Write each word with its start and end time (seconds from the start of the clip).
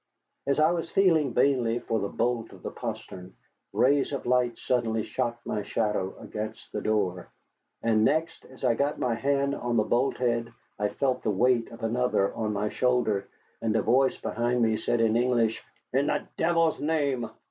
As 0.47 0.59
I 0.59 0.71
was 0.71 0.89
feeling 0.89 1.31
vainly 1.31 1.77
for 1.77 1.99
the 1.99 2.09
bolt 2.09 2.53
of 2.53 2.63
the 2.63 2.71
postern, 2.71 3.35
rays 3.71 4.11
of 4.11 4.25
light 4.25 4.57
suddenly 4.57 5.03
shot 5.03 5.37
my 5.45 5.61
shadow 5.61 6.17
against 6.17 6.71
the 6.71 6.81
door. 6.81 7.31
And 7.83 8.03
next, 8.03 8.43
as 8.45 8.63
I 8.63 8.73
got 8.73 8.97
my 8.97 9.13
hand 9.13 9.53
on 9.53 9.77
the 9.77 9.83
bolt 9.83 10.17
head, 10.17 10.51
I 10.79 10.87
felt 10.87 11.21
the 11.21 11.29
weight 11.29 11.69
of 11.69 11.83
another 11.83 12.33
on 12.33 12.51
my 12.51 12.69
shoulder, 12.69 13.27
and 13.61 13.75
a 13.75 13.83
voice 13.83 14.17
behind 14.17 14.63
me 14.63 14.75
said 14.77 15.01
in 15.01 15.15
English: 15.15 15.61
"In 15.93 16.07
the 16.07 16.27
devil's 16.35 16.79
name!" 16.81 17.29